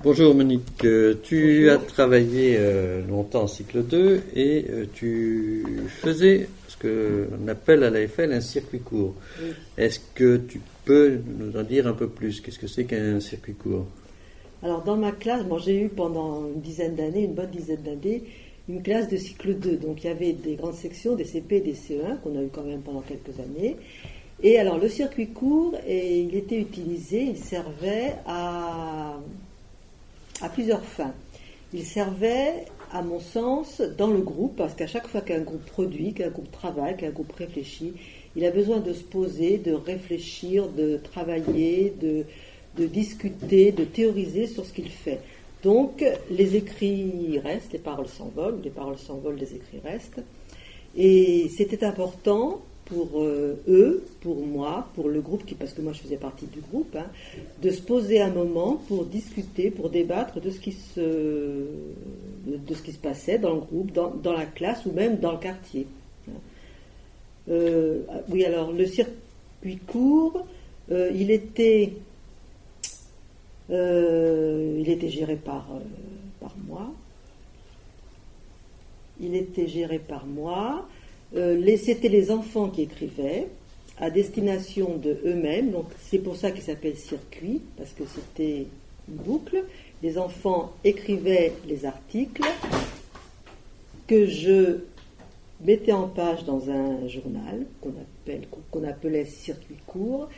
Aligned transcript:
Bonjour 0.00 0.32
Monique, 0.32 0.84
Euh, 0.84 1.14
tu 1.24 1.68
as 1.70 1.76
travaillé 1.76 2.54
euh, 2.56 3.04
longtemps 3.04 3.42
en 3.42 3.46
cycle 3.48 3.82
2 3.82 4.22
et 4.36 4.64
euh, 4.70 4.84
tu 4.94 5.64
faisais 5.88 6.48
ce 6.68 6.76
qu'on 6.76 7.48
appelle 7.48 7.82
à 7.82 7.90
l'AFL 7.90 8.32
un 8.32 8.40
circuit 8.40 8.78
court. 8.78 9.14
Oui. 9.42 9.48
Est-ce 9.76 9.98
que 10.14 10.36
tu 10.36 10.60
peux 10.84 11.18
nous 11.26 11.58
en 11.58 11.64
dire 11.64 11.88
un 11.88 11.94
peu 11.94 12.08
plus? 12.08 12.40
Qu'est-ce 12.40 12.60
que 12.60 12.68
c'est 12.68 12.84
qu'un 12.84 13.18
circuit 13.18 13.54
court? 13.54 13.86
Alors 14.62 14.84
dans 14.84 14.96
ma 14.96 15.10
classe, 15.10 15.44
bon, 15.44 15.58
j'ai 15.58 15.82
eu 15.82 15.88
pendant 15.88 16.46
une 16.46 16.60
dizaine 16.60 16.94
d'années, 16.94 17.24
une 17.24 17.34
bonne 17.34 17.50
dizaine 17.50 17.82
d'années, 17.82 18.22
une 18.68 18.84
classe 18.84 19.08
de 19.08 19.16
cycle 19.16 19.54
2. 19.54 19.78
Donc 19.78 20.04
il 20.04 20.06
y 20.06 20.10
avait 20.10 20.32
des 20.32 20.54
grandes 20.54 20.74
sections, 20.76 21.16
des 21.16 21.24
CP 21.24 21.56
et 21.56 21.60
des 21.60 21.74
CE1 21.74 22.20
qu'on 22.22 22.38
a 22.38 22.42
eu 22.44 22.50
quand 22.52 22.62
même 22.62 22.82
pendant 22.82 23.00
quelques 23.00 23.40
années. 23.40 23.74
Et 24.40 24.56
alors 24.60 24.78
le 24.78 24.88
circuit 24.88 25.28
court, 25.30 25.74
et 25.84 26.20
il 26.20 26.36
était 26.36 26.60
utilisé, 26.60 27.22
il 27.22 27.36
servait 27.36 28.14
à, 28.24 29.07
à 30.40 30.48
plusieurs 30.48 30.84
fins. 30.84 31.14
Il 31.72 31.84
servait, 31.84 32.64
à 32.92 33.02
mon 33.02 33.20
sens, 33.20 33.80
dans 33.80 34.10
le 34.10 34.20
groupe, 34.20 34.56
parce 34.56 34.74
qu'à 34.74 34.86
chaque 34.86 35.06
fois 35.06 35.20
qu'un 35.20 35.40
groupe 35.40 35.64
produit, 35.66 36.14
qu'un 36.14 36.30
groupe 36.30 36.50
travaille, 36.50 36.96
qu'un 36.96 37.10
groupe 37.10 37.32
réfléchit, 37.32 37.92
il 38.36 38.44
a 38.44 38.50
besoin 38.50 38.78
de 38.78 38.92
se 38.92 39.02
poser, 39.02 39.58
de 39.58 39.72
réfléchir, 39.72 40.68
de 40.68 40.96
travailler, 40.96 41.92
de, 42.00 42.24
discuter, 42.86 43.72
de 43.72 43.84
théoriser 43.84 44.46
sur 44.46 44.64
ce 44.64 44.72
qu'il 44.72 44.88
fait. 44.88 45.20
Donc, 45.62 46.04
les 46.30 46.56
écrits 46.56 47.38
restent, 47.42 47.72
les 47.72 47.80
paroles 47.80 48.08
s'envolent, 48.08 48.60
les 48.62 48.70
paroles 48.70 48.98
s'envolent, 48.98 49.36
les 49.36 49.54
écrits 49.54 49.80
restent. 49.84 50.22
Et 50.96 51.48
c'était 51.48 51.84
important 51.84 52.62
pour 52.88 53.22
euh, 53.22 53.60
eux, 53.68 54.04
pour 54.20 54.44
moi, 54.46 54.88
pour 54.94 55.08
le 55.08 55.20
groupe, 55.20 55.42
parce 55.58 55.72
que 55.72 55.82
moi 55.82 55.92
je 55.92 56.00
faisais 56.00 56.16
partie 56.16 56.46
du 56.46 56.60
groupe, 56.60 56.96
hein, 56.96 57.06
de 57.62 57.70
se 57.70 57.82
poser 57.82 58.20
un 58.20 58.30
moment 58.30 58.80
pour 58.88 59.04
discuter, 59.04 59.70
pour 59.70 59.90
débattre 59.90 60.40
de 60.40 60.50
ce 60.50 60.58
qui 60.58 60.72
se, 60.72 61.00
de 61.00 62.74
ce 62.74 62.82
qui 62.82 62.92
se 62.92 62.98
passait 62.98 63.38
dans 63.38 63.54
le 63.54 63.60
groupe, 63.60 63.92
dans, 63.92 64.32
la 64.32 64.46
classe 64.46 64.86
ou 64.86 64.92
même 64.92 65.18
dans 65.18 65.32
le 65.32 65.38
quartier. 65.38 65.86
Euh, 67.50 68.02
oui, 68.30 68.44
alors 68.44 68.72
le 68.72 68.86
circuit 68.86 69.78
court, 69.86 70.46
euh, 70.90 71.10
il 71.14 71.30
était, 71.30 71.92
il 73.70 74.88
était 74.88 75.10
géré 75.10 75.36
par, 75.36 75.66
par 76.40 76.54
moi. 76.66 76.90
Il 79.20 79.34
était 79.34 79.66
géré 79.66 79.98
par 79.98 80.24
moi. 80.24 80.86
Euh, 81.36 81.76
C'était 81.76 82.08
les 82.08 82.30
enfants 82.30 82.68
qui 82.68 82.82
écrivaient 82.82 83.48
à 84.00 84.10
destination 84.10 84.96
de 84.96 85.18
eux-mêmes. 85.24 85.70
Donc 85.70 85.86
c'est 86.00 86.18
pour 86.18 86.36
ça 86.36 86.50
qu'il 86.50 86.62
s'appelle 86.62 86.96
circuit 86.96 87.62
parce 87.76 87.90
que 87.90 88.04
c'était 88.06 88.66
une 89.08 89.16
boucle. 89.16 89.64
Les 90.02 90.18
enfants 90.18 90.72
écrivaient 90.84 91.52
les 91.66 91.84
articles 91.84 92.44
que 94.06 94.26
je 94.26 94.78
mettais 95.60 95.92
en 95.92 96.06
page 96.06 96.44
dans 96.44 96.70
un 96.70 97.08
journal 97.08 97.66
qu'on 98.70 98.84
appelait 98.84 99.24
circuit 99.24 99.76
court. 99.86 100.28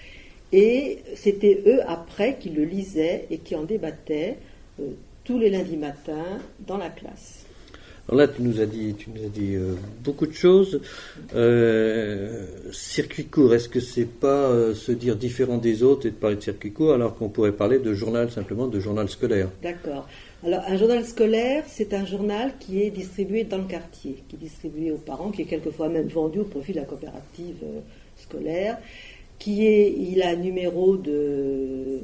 Et 0.52 0.98
c'était 1.14 1.62
eux 1.66 1.80
après 1.88 2.36
qui 2.38 2.48
le 2.48 2.64
lisaient 2.64 3.27
et 3.30 3.38
qui 3.38 3.54
en 3.54 3.62
débattaient 3.62 4.38
euh, 4.80 4.91
tous 5.22 5.38
les 5.38 5.50
lundis 5.50 5.77
matins 5.77 6.41
dans 6.66 6.78
la 6.78 6.88
classe. 6.88 7.44
Alors 8.11 8.27
là, 8.27 8.28
tu 8.28 8.42
nous 8.42 8.61
as 8.61 8.66
dit, 8.66 8.92
tu 8.94 9.08
nous 9.11 9.25
as 9.25 9.28
dit 9.28 9.55
euh, 9.55 9.75
beaucoup 10.03 10.27
de 10.27 10.33
choses. 10.33 10.80
Euh, 11.36 12.44
circuit 12.72 13.27
court, 13.27 13.55
est-ce 13.55 13.69
que 13.69 13.78
c'est 13.78 14.05
pas 14.05 14.48
euh, 14.50 14.75
se 14.75 14.91
dire 14.91 15.14
différent 15.14 15.58
des 15.58 15.84
autres 15.84 16.06
et 16.06 16.11
de 16.11 16.16
parler 16.16 16.34
de 16.34 16.42
circuit 16.42 16.72
court 16.72 16.92
alors 16.92 17.16
qu'on 17.16 17.28
pourrait 17.28 17.53
parler 17.53 17.78
de 17.78 17.94
journal 17.94 18.28
simplement, 18.28 18.66
de 18.66 18.81
journal 18.81 19.08
scolaire? 19.08 19.48
D'accord. 19.62 20.08
Alors, 20.44 20.64
un 20.66 20.77
journal 20.77 21.05
scolaire, 21.05 21.62
c'est 21.69 21.94
un 21.94 22.05
journal 22.05 22.55
qui 22.58 22.83
est 22.83 22.91
distribué 22.91 23.44
dans 23.44 23.58
le 23.58 23.69
quartier, 23.69 24.16
qui 24.28 24.34
est 24.34 24.41
distribué 24.41 24.91
aux 24.91 24.98
parents, 24.98 25.31
qui 25.31 25.42
est 25.42 25.44
quelquefois 25.44 25.88
même 25.88 26.09
vendu 26.09 26.41
au 26.41 26.44
profit 26.44 26.72
de 26.72 26.78
la 26.78 26.87
coopérative 26.87 27.62
scolaire, 28.16 28.78
qui 29.38 29.69
est, 29.69 29.94
il 29.97 30.21
a 30.22 30.31
un 30.31 30.37
numéro 30.37 30.97
de, 30.97 32.00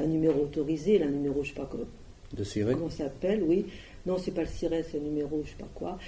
un 0.00 0.06
numéro 0.06 0.44
autorisé, 0.44 0.94
il 0.94 1.02
a 1.02 1.06
un 1.06 1.10
numéro, 1.10 1.44
je 1.44 1.50
sais 1.50 1.54
pas 1.54 1.68
comment, 1.70 1.84
de 2.32 2.72
comment 2.72 2.88
ça 2.88 3.04
s'appelle, 3.04 3.42
oui. 3.46 3.66
Non, 4.04 4.16
c'est 4.18 4.32
pas 4.32 4.40
le 4.40 4.48
SIRES, 4.48 4.84
c'est 4.90 4.98
un 4.98 5.00
numéro, 5.00 5.42
je 5.44 5.50
sais 5.50 5.56
pas 5.56 5.68
quoi. 5.74 5.98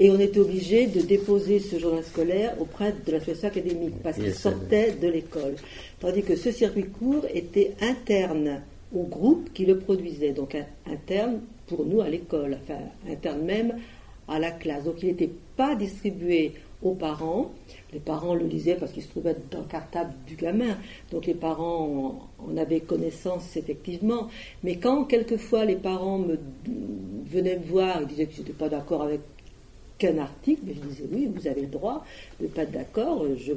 Et 0.00 0.10
on 0.10 0.18
était 0.18 0.40
obligé 0.40 0.88
de 0.88 1.00
déposer 1.00 1.60
ce 1.60 1.78
journal 1.78 2.02
scolaire 2.02 2.60
auprès 2.60 2.92
de 2.92 3.12
l'association 3.12 3.48
académique 3.48 3.94
parce 4.02 4.16
qu'il 4.16 4.34
sortait 4.34 4.92
de 4.92 5.06
l'école. 5.06 5.54
Tandis 6.00 6.22
que 6.22 6.34
ce 6.34 6.50
circuit 6.50 6.86
court 6.86 7.24
était 7.32 7.74
interne 7.80 8.62
au 8.92 9.04
groupe 9.04 9.52
qui 9.52 9.64
le 9.64 9.78
produisait, 9.78 10.32
donc 10.32 10.56
interne 10.86 11.40
pour 11.68 11.84
nous 11.84 12.00
à 12.00 12.08
l'école, 12.08 12.58
enfin 12.62 12.80
interne 13.08 13.42
même 13.42 13.78
à 14.26 14.40
la 14.40 14.50
classe. 14.50 14.84
Donc 14.84 15.02
il 15.02 15.08
n'était 15.08 15.30
pas 15.56 15.76
distribué 15.76 16.52
aux 16.82 16.94
parents. 16.94 17.52
Les 17.96 18.00
parents 18.00 18.34
le 18.34 18.44
lisaient 18.44 18.74
parce 18.74 18.92
qu'il 18.92 19.02
se 19.02 19.08
trouvait 19.08 19.34
dans 19.50 19.60
le 19.60 19.64
cartable 19.64 20.12
du 20.26 20.36
gamin. 20.36 20.76
Donc 21.10 21.24
les 21.24 21.32
parents 21.32 21.86
en 21.86 22.28
en 22.38 22.56
avaient 22.58 22.80
connaissance 22.80 23.56
effectivement. 23.56 24.28
Mais 24.62 24.76
quand 24.76 25.04
quelquefois 25.04 25.64
les 25.64 25.76
parents 25.76 26.22
venaient 27.24 27.58
me 27.58 27.64
voir 27.64 28.02
et 28.02 28.04
disaient 28.04 28.26
que 28.26 28.34
je 28.34 28.40
n'étais 28.40 28.52
pas 28.52 28.68
d'accord 28.68 29.02
avec 29.02 29.20
qu'un 29.98 30.18
article, 30.18 30.62
mais 30.66 30.74
je 30.74 30.80
disais 30.88 31.04
oui, 31.10 31.28
vous 31.34 31.46
avez 31.48 31.62
le 31.62 31.66
droit 31.68 32.04
de 32.40 32.46
pas 32.48 32.62
être 32.62 32.72
d'accord, 32.72 33.24
je, 33.38 33.52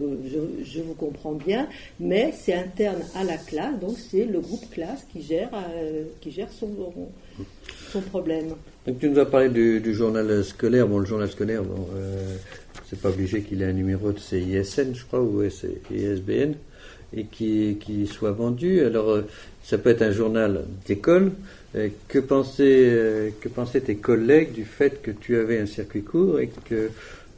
je- 0.63 0.81
vous 0.81 0.93
comprends 0.93 1.33
bien, 1.33 1.67
mais 1.99 2.33
c'est 2.37 2.53
interne 2.53 3.01
à 3.15 3.23
la 3.23 3.37
classe, 3.37 3.77
donc 3.79 3.97
c'est 3.97 4.25
le 4.25 4.39
groupe 4.39 4.69
classe 4.71 5.05
qui 5.11 5.21
gère, 5.21 5.49
euh, 5.53 6.03
qui 6.21 6.31
gère 6.31 6.51
son, 6.51 6.69
son 7.91 8.01
problème. 8.01 8.49
Donc 8.87 8.99
tu 8.99 9.09
nous 9.09 9.19
as 9.19 9.25
parlé 9.25 9.49
du, 9.49 9.81
du 9.81 9.93
journal 9.93 10.43
scolaire. 10.43 10.87
Bon, 10.87 10.99
le 10.99 11.05
journal 11.05 11.29
scolaire, 11.29 11.63
bon, 11.63 11.87
euh, 11.95 12.35
c'est 12.89 13.01
pas 13.01 13.09
obligé 13.09 13.41
qu'il 13.41 13.61
ait 13.61 13.65
un 13.65 13.73
numéro 13.73 14.11
de 14.13 14.19
CISN, 14.19 14.93
je 14.95 15.05
crois, 15.05 15.21
ou 15.21 15.43
ISBN, 15.43 16.53
et 17.13 17.25
qui, 17.25 17.77
qui 17.81 18.07
soit 18.07 18.31
vendu. 18.31 18.79
Alors, 18.81 19.09
euh, 19.09 19.21
ça 19.63 19.77
peut 19.77 19.89
être 19.89 20.01
un 20.03 20.11
journal 20.11 20.63
d'école. 20.87 21.33
Euh, 21.75 21.89
que 22.07 22.17
pensaient, 22.17 22.89
euh, 22.89 23.29
que 23.39 23.47
pensaient 23.47 23.81
tes 23.81 23.97
collègues 23.97 24.53
du 24.53 24.65
fait 24.65 25.03
que 25.03 25.11
tu 25.11 25.37
avais 25.37 25.59
un 25.59 25.67
circuit 25.67 26.01
court 26.01 26.39
et 26.39 26.49
que 26.65 26.89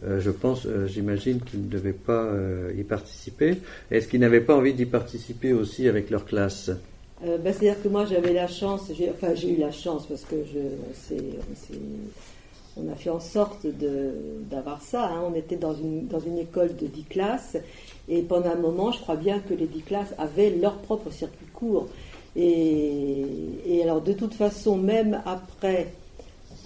euh, 0.04 0.22
je 0.22 0.32
pense, 0.32 0.66
j'imagine 0.88 1.42
qu'ils 1.42 1.64
ne 1.66 1.70
devaient 1.70 1.92
pas 1.92 2.32
y 2.76 2.84
participer. 2.84 3.58
Est-ce 3.92 4.08
qu'ils 4.08 4.22
n'avaient 4.22 4.42
pas 4.42 4.56
envie 4.56 4.74
d'y 4.74 4.86
participer 4.86 5.54
aussi 5.54 5.88
avec 5.88 6.10
leur 6.10 6.26
classe? 6.26 6.72
Ben, 7.22 7.40
C'est-à-dire 7.44 7.84
que 7.84 7.88
moi 7.88 8.06
j'avais 8.06 8.34
la 8.34 8.48
chance, 8.48 8.90
j'ai, 8.98 9.12
enfin 9.12 9.36
j'ai 9.36 9.52
eu 9.52 9.58
la 9.58 9.72
chance 9.72 10.08
parce 10.08 10.24
que 10.24 10.38
on, 12.78 12.92
a 12.92 12.96
fait 12.96 13.12
en 13.12 13.20
sorte 13.20 13.68
d'avoir 14.50 14.82
ça. 14.82 15.08
hein. 15.08 15.22
On 15.30 15.36
était 15.36 15.58
dans 15.58 15.76
une, 15.76 16.08
dans 16.08 16.20
une 16.20 16.40
école 16.40 16.76
de 16.78 16.88
10 16.88 17.04
classes 17.04 17.58
et 18.10 18.24
pendant 18.24 18.50
un 18.50 18.56
moment, 18.56 18.92
je 18.92 19.00
crois 19.02 19.18
bien 19.18 19.40
que 19.40 19.54
les 19.54 19.68
10 19.68 19.82
classes 19.82 20.16
avaient 20.18 20.50
leur 20.50 20.78
propre 20.78 21.12
circuit 21.12 21.46
court. 21.54 21.90
Et, 22.36 23.82
alors 23.84 24.02
de 24.02 24.14
toute 24.14 24.34
façon, 24.34 24.78
même 24.78 25.22
après, 25.26 25.94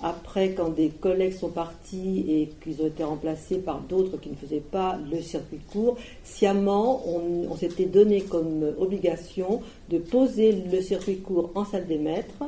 après 0.03 0.51
quand 0.51 0.69
des 0.69 0.89
collègues 0.89 1.33
sont 1.33 1.49
partis 1.49 2.25
et 2.27 2.49
qu'ils 2.63 2.81
ont 2.81 2.87
été 2.87 3.03
remplacés 3.03 3.57
par 3.57 3.81
d'autres 3.81 4.17
qui 4.17 4.29
ne 4.29 4.35
faisaient 4.35 4.59
pas 4.59 4.97
le 5.11 5.21
circuit 5.21 5.59
court, 5.71 5.97
sciemment, 6.23 7.03
on, 7.07 7.55
s'était 7.55 7.85
donné 7.85 8.21
comme 8.21 8.73
obligation 8.77 9.61
de 9.89 9.97
poser 9.97 10.51
le 10.51 10.81
circuit 10.81 11.17
court 11.17 11.51
en 11.55 11.65
salle 11.65 11.87
des 11.87 11.97
maîtres. 11.97 12.43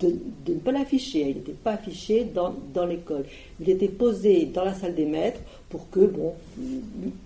De, 0.00 0.14
ne 0.48 0.58
pas 0.58 0.72
l'afficher, 0.72 1.20
il 1.20 1.36
n'était 1.36 1.52
pas 1.52 1.72
affiché 1.72 2.24
dans, 2.24 2.54
dans 2.72 2.86
l'école. 2.86 3.24
Il 3.60 3.68
était 3.70 3.88
posé 3.88 4.46
dans 4.46 4.64
la 4.64 4.74
salle 4.74 4.94
des 4.94 5.06
maîtres 5.06 5.40
pour 5.68 5.88
que, 5.90 6.00
bon, 6.00 6.34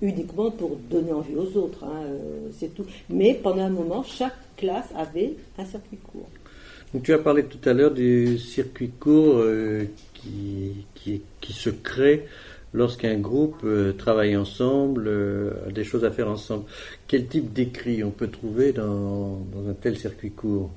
uniquement 0.03 0.51
pour 0.51 0.77
donner 0.91 1.13
envie 1.13 1.35
aux 1.35 1.57
autres, 1.57 1.85
hein, 1.85 2.03
euh, 2.07 2.49
c'est 2.59 2.75
tout. 2.75 2.85
Mais 3.09 3.35
pendant 3.35 3.63
un 3.63 3.71
moment, 3.71 4.03
chaque 4.03 4.37
classe 4.57 4.89
avait 4.97 5.35
un 5.57 5.65
circuit 5.65 5.99
court. 5.99 6.29
Tu 7.03 7.13
as 7.13 7.19
parlé 7.19 7.45
tout 7.45 7.69
à 7.69 7.75
l'heure 7.75 7.93
du 7.93 8.39
circuit 8.39 8.91
court 8.91 9.37
euh, 9.39 9.85
qui, 10.15 10.85
qui, 10.95 11.53
se 11.53 11.71
crée 11.71 12.25
lorsqu'un 12.73 13.19
groupe 13.19 13.61
euh, 13.65 13.93
travaille 13.93 14.37
ensemble, 14.37 15.11
a 15.67 15.71
des 15.71 15.85
choses 15.85 16.05
à 16.05 16.11
faire 16.11 16.29
ensemble. 16.29 16.65
Quel 17.07 17.27
type 17.27 17.53
d'écrit 17.53 18.03
on 18.05 18.11
peut 18.11 18.29
trouver 18.29 18.73
dans, 18.73 19.39
dans 19.55 19.69
un 19.69 19.75
tel 19.75 19.99
circuit 19.99 20.31
court? 20.31 20.71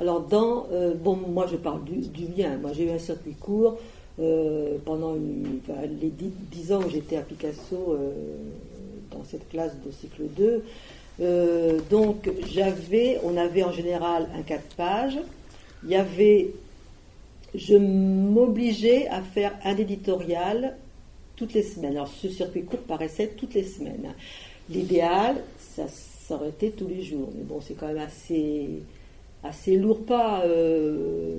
Alors, 0.00 0.20
dans, 0.20 0.66
euh, 0.72 0.94
bon, 0.94 1.16
moi 1.16 1.46
je 1.50 1.56
parle 1.56 1.84
du, 1.84 2.26
mien. 2.36 2.56
Moi 2.60 2.72
j'ai 2.72 2.86
eu 2.86 2.90
un 2.90 2.98
circuit 2.98 3.34
court 3.34 3.78
euh, 4.18 4.76
pendant 4.84 5.14
les 5.14 6.08
dix, 6.08 6.32
dix 6.50 6.72
ans 6.72 6.82
où 6.84 6.90
j'étais 6.90 7.16
à 7.16 7.22
Picasso 7.22 7.74
euh, 7.76 8.12
dans 9.10 9.24
cette 9.24 9.48
classe 9.48 9.72
de 9.84 9.90
cycle 9.90 10.24
2. 10.36 10.64
Euh, 11.20 11.80
donc, 11.90 12.30
j'avais, 12.48 13.20
on 13.22 13.36
avait 13.36 13.62
en 13.62 13.72
général 13.72 14.28
un 14.36 14.42
4 14.42 14.62
pages. 14.76 15.18
Il 15.84 15.90
y 15.90 15.96
avait, 15.96 16.50
je 17.54 17.76
m'obligeais 17.76 19.06
à 19.08 19.20
faire 19.20 19.52
un 19.64 19.76
éditorial 19.76 20.76
toutes 21.36 21.52
les 21.52 21.62
semaines. 21.62 21.92
Alors, 21.96 22.08
ce 22.08 22.28
circuit 22.28 22.64
court 22.64 22.80
paraissait 22.80 23.28
toutes 23.36 23.54
les 23.54 23.64
semaines. 23.64 24.14
L'idéal, 24.70 25.36
ça, 25.58 25.84
ça 25.88 26.34
aurait 26.36 26.50
été 26.50 26.70
tous 26.70 26.88
les 26.88 27.02
jours. 27.02 27.30
Mais 27.36 27.42
bon, 27.44 27.60
c'est 27.60 27.74
quand 27.74 27.88
même 27.88 27.98
assez, 27.98 28.68
assez 29.44 29.76
lourd, 29.76 30.04
pas. 30.04 30.42
euh, 30.44 31.38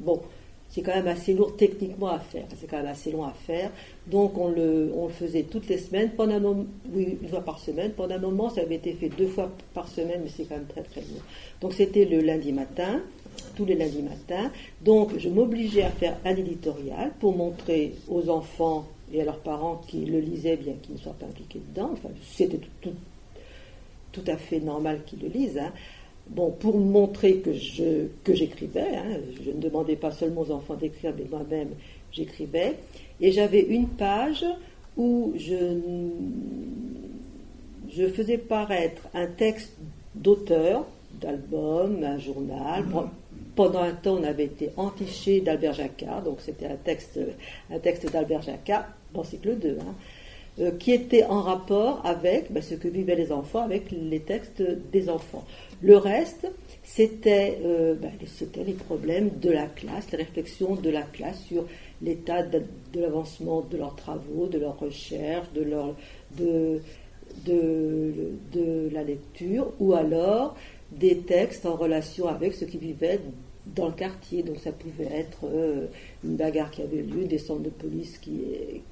bon, 0.00 0.20
c'est 0.68 0.82
quand 0.82 0.94
même 0.94 1.06
assez 1.06 1.32
lourd 1.32 1.56
techniquement 1.56 2.08
à 2.08 2.18
faire, 2.18 2.44
c'est 2.60 2.66
quand 2.66 2.76
même 2.76 2.86
assez 2.86 3.10
long 3.10 3.24
à 3.24 3.32
faire. 3.32 3.70
Donc 4.06 4.36
on 4.36 4.48
le, 4.48 4.92
on 4.94 5.06
le 5.06 5.12
faisait 5.12 5.44
toutes 5.44 5.68
les 5.68 5.78
semaines, 5.78 6.10
pendant 6.10 6.34
un 6.34 6.40
moment, 6.40 6.66
oui, 6.92 7.16
une 7.22 7.28
fois 7.28 7.40
par 7.40 7.58
semaine. 7.58 7.92
Pendant 7.92 8.16
un 8.16 8.18
moment, 8.18 8.50
ça 8.50 8.60
avait 8.60 8.74
été 8.74 8.92
fait 8.92 9.08
deux 9.08 9.28
fois 9.28 9.50
par 9.72 9.88
semaine, 9.88 10.20
mais 10.22 10.28
c'est 10.28 10.44
quand 10.44 10.56
même 10.56 10.66
très 10.66 10.82
très 10.82 11.00
lourd. 11.00 11.22
Donc 11.60 11.72
c'était 11.72 12.04
le 12.04 12.20
lundi 12.20 12.52
matin, 12.52 13.00
tous 13.54 13.64
les 13.64 13.74
lundis 13.74 14.02
matins. 14.02 14.50
Donc 14.82 15.16
je 15.18 15.28
m'obligeais 15.28 15.82
à 15.84 15.90
faire 15.90 16.16
un 16.24 16.36
éditorial 16.36 17.12
pour 17.20 17.34
montrer 17.34 17.94
aux 18.08 18.28
enfants 18.28 18.86
et 19.12 19.22
à 19.22 19.24
leurs 19.24 19.38
parents 19.38 19.80
qui 19.86 20.04
le 20.04 20.18
lisaient, 20.18 20.56
bien 20.56 20.74
qu'ils 20.82 20.96
ne 20.96 21.00
soient 21.00 21.14
pas 21.14 21.26
impliqués 21.26 21.62
dedans. 21.70 21.90
Enfin, 21.92 22.10
c'était 22.22 22.58
tout, 22.58 22.68
tout, 22.82 22.94
tout 24.12 24.24
à 24.26 24.36
fait 24.36 24.60
normal 24.60 25.02
qu'ils 25.06 25.20
le 25.20 25.28
lisent. 25.28 25.58
Hein. 25.58 25.72
Bon, 26.28 26.50
pour 26.50 26.78
montrer 26.78 27.36
que 27.36 27.52
je 27.52 28.08
que 28.24 28.34
j'écrivais, 28.34 28.96
hein, 28.96 29.20
je 29.44 29.50
ne 29.50 29.60
demandais 29.60 29.96
pas 29.96 30.10
seulement 30.10 30.40
aux 30.42 30.50
enfants 30.50 30.74
d'écrire, 30.74 31.14
mais 31.16 31.24
moi-même 31.30 31.68
j'écrivais. 32.12 32.74
Et 33.20 33.30
j'avais 33.30 33.60
une 33.60 33.88
page 33.88 34.44
où 34.96 35.32
je, 35.36 35.78
je 37.90 38.08
faisais 38.08 38.38
paraître 38.38 39.02
un 39.14 39.26
texte 39.26 39.72
d'auteur, 40.14 40.86
d'album, 41.20 42.02
un 42.02 42.18
journal. 42.18 42.84
Pendant 43.54 43.80
un 43.80 43.92
temps, 43.92 44.18
on 44.20 44.24
avait 44.24 44.44
été 44.44 44.70
entiché 44.76 45.40
d'Albert 45.40 45.72
Jacquard, 45.74 46.22
donc 46.22 46.40
c'était 46.40 46.66
un 46.66 46.76
texte, 46.76 47.18
un 47.70 47.78
texte 47.78 48.10
d'Albert 48.12 48.42
Jacquard, 48.42 48.84
bon 49.14 49.24
cycle 49.24 49.56
2, 49.56 49.78
hein, 49.80 49.94
euh, 50.58 50.70
qui 50.70 50.92
était 50.92 51.24
en 51.24 51.42
rapport 51.42 52.00
avec 52.06 52.50
ben, 52.50 52.62
ce 52.62 52.74
que 52.74 52.88
vivaient 52.88 53.14
les 53.14 53.30
enfants, 53.30 53.62
avec 53.62 53.90
les 53.90 54.20
textes 54.20 54.62
des 54.90 55.10
enfants. 55.10 55.44
Le 55.82 55.98
reste, 55.98 56.50
c'était 56.82 57.58
euh, 57.62 57.94
ben, 57.94 58.10
les 58.64 58.72
problèmes 58.72 59.28
de 59.38 59.50
la 59.50 59.66
classe, 59.66 60.10
les 60.12 60.16
réflexions 60.16 60.74
de 60.74 60.88
la 60.88 61.02
classe 61.02 61.42
sur 61.42 61.66
l'état 62.00 62.42
de, 62.42 62.62
l'avancement 62.94 63.60
de 63.60 63.76
leurs 63.76 63.96
travaux, 63.96 64.46
de 64.46 64.58
leurs 64.58 64.78
recherches, 64.78 65.48
de, 65.52 66.80
la 68.94 69.02
lecture, 69.02 69.74
ou 69.78 69.92
alors 69.92 70.56
des 70.90 71.18
textes 71.18 71.66
en 71.66 71.76
relation 71.76 72.28
avec 72.28 72.54
ce 72.54 72.64
qui 72.64 72.78
vivait 72.78 73.20
dans 73.66 73.88
le 73.88 73.92
quartier. 73.92 74.42
Donc 74.42 74.56
ça 74.60 74.72
pouvait 74.72 75.12
être 75.12 75.40
euh, 75.44 75.88
une 76.24 76.36
bagarre 76.36 76.70
qui 76.70 76.80
avait 76.80 77.02
lieu, 77.02 77.26
des 77.26 77.36
centres 77.36 77.60
de 77.60 77.68
police 77.68 78.16
qui 78.16 78.82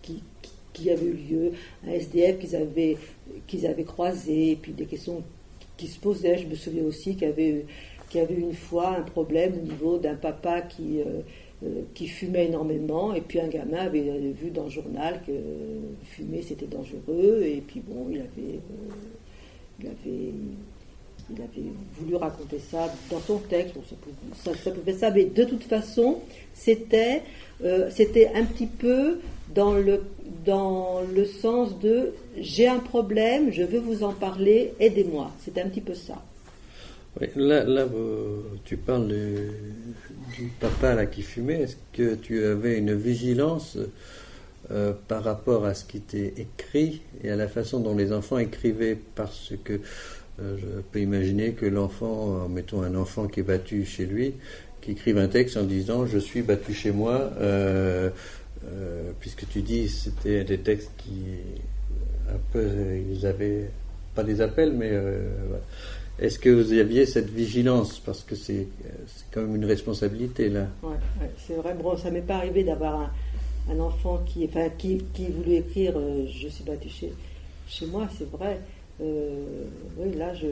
avaient 0.90 1.06
eu 1.06 1.18
lieu, 1.30 1.52
un 1.86 1.92
SDF 1.92 2.38
qu'ils 2.38 2.56
avaient, 2.56 2.96
qu'ils 3.46 3.66
avaient 3.66 3.84
croisé, 3.84 4.52
et 4.52 4.56
puis 4.56 4.72
des 4.72 4.86
questions 4.86 5.22
qui 5.76 5.86
se 5.86 5.98
posaient. 5.98 6.38
Je 6.38 6.46
me 6.46 6.54
souviens 6.54 6.84
aussi 6.84 7.14
qu'il 7.14 7.28
y 7.28 7.30
avait, 7.30 7.64
qu'il 8.10 8.20
avait 8.20 8.34
une 8.34 8.54
fois 8.54 8.96
un 8.96 9.02
problème 9.02 9.54
au 9.54 9.62
niveau 9.62 9.98
d'un 9.98 10.14
papa 10.14 10.62
qui, 10.62 11.00
euh, 11.00 11.20
euh, 11.64 11.82
qui 11.94 12.08
fumait 12.08 12.46
énormément, 12.46 13.14
et 13.14 13.20
puis 13.20 13.40
un 13.40 13.48
gamin 13.48 13.78
avait, 13.78 14.02
vu 14.32 14.50
dans 14.50 14.64
le 14.64 14.70
journal 14.70 15.20
que 15.26 15.32
fumer 16.04 16.42
c'était 16.42 16.66
dangereux, 16.66 17.42
et 17.44 17.62
puis 17.66 17.80
bon, 17.80 18.06
il 18.10 18.18
avait, 18.18 18.58
euh, 18.58 18.94
il 19.80 19.86
avait, 19.86 20.32
il 21.30 21.42
avait 21.42 21.72
voulu 21.98 22.16
raconter 22.16 22.58
ça 22.58 22.92
dans 23.10 23.20
son 23.20 23.38
texte, 23.38 23.74
ça, 24.36 24.52
ça, 24.54 24.70
pouvait 24.70 24.92
ça, 24.92 25.10
mais 25.10 25.24
de 25.24 25.44
toute 25.44 25.64
façon, 25.64 26.18
c'était, 26.52 27.22
c'était 27.90 28.30
un 28.34 28.44
petit 28.44 28.66
peu 28.66 29.20
dans 29.54 29.72
le, 29.72 30.02
dans 30.44 31.00
le 31.14 31.24
sens 31.24 31.78
de 31.80 32.12
j'ai 32.38 32.68
un 32.68 32.78
problème, 32.78 33.52
je 33.52 33.62
veux 33.62 33.78
vous 33.78 34.02
en 34.02 34.12
parler, 34.12 34.72
aidez-moi. 34.80 35.30
C'était 35.44 35.62
un 35.62 35.68
petit 35.68 35.80
peu 35.80 35.94
ça. 35.94 36.22
Là, 37.36 37.64
là 37.64 37.86
tu 38.64 38.76
parles 38.76 39.08
du, 39.08 39.36
du, 40.36 40.50
papa 40.60 40.94
là, 40.94 41.06
qui 41.06 41.22
fumait. 41.22 41.62
Est-ce 41.62 41.76
que 41.92 42.14
tu 42.14 42.44
avais 42.44 42.78
une 42.78 42.94
vigilance 42.94 43.78
euh, 44.70 44.92
par 45.06 45.22
rapport 45.22 45.64
à 45.64 45.74
ce 45.74 45.84
qui 45.84 45.98
était 45.98 46.34
écrit 46.38 47.02
et 47.22 47.30
à 47.30 47.36
la 47.36 47.46
façon 47.46 47.80
dont 47.80 47.94
les 47.94 48.12
enfants 48.12 48.38
écrivaient? 48.38 48.98
Parce 49.14 49.52
que 49.62 49.74
euh, 50.40 50.56
je 50.58 50.80
peux 50.90 51.00
imaginer 51.00 51.52
que 51.52 51.66
l'enfant, 51.66 52.48
mettons 52.48 52.82
un 52.82 52.96
enfant 52.96 53.28
qui 53.28 53.40
est 53.40 53.44
battu 53.44 53.84
chez 53.84 54.06
lui, 54.06 54.34
qui 54.80 54.92
écrive 54.92 55.18
un 55.18 55.28
texte 55.28 55.56
en 55.56 55.62
disant 55.62 56.06
Je 56.06 56.18
suis 56.18 56.42
battu 56.42 56.74
chez 56.74 56.90
moi. 56.90 57.30
Euh, 58.66 58.94
euh, 59.04 59.12
puisque 59.20 59.48
tu 59.48 59.62
dis 59.62 59.88
c'était 59.88 60.44
des 60.44 60.58
textes 60.58 60.90
qui 60.96 61.24
un 62.28 62.38
peu 62.52 62.68
ils 63.10 63.26
avaient 63.26 63.70
pas 64.14 64.24
des 64.24 64.40
appels 64.40 64.72
mais 64.72 64.90
euh, 64.92 65.20
est-ce 66.18 66.38
que 66.38 66.48
vous 66.48 66.72
aviez 66.72 67.06
cette 67.06 67.28
vigilance? 67.28 67.98
Parce 67.98 68.22
que 68.22 68.36
c'est 68.36 68.68
quand 69.32 69.40
même 69.42 69.56
une 69.56 69.64
responsabilité 69.64 70.48
là. 70.48 70.68
Ouais, 70.82 70.96
c'est 71.38 71.54
vrai. 71.54 71.74
Bon 71.74 71.96
ça 71.96 72.10
m'est 72.10 72.20
pas 72.20 72.36
arrivé 72.36 72.64
d'avoir 72.64 73.10
un, 73.70 73.80
enfant 73.80 74.22
qui 74.26 74.44
enfin 74.44 74.68
qui, 74.78 75.04
qui 75.12 75.26
voulait 75.28 75.56
écrire 75.56 75.94
euh, 75.96 76.26
je 76.26 76.48
suis 76.48 76.64
battu 76.64 76.88
chez 76.88 77.12
chez 77.66 77.86
moi 77.86 78.08
c'est 78.16 78.30
vrai. 78.30 78.60
Oui 79.00 80.14
là 80.16 80.32
je 80.34 80.46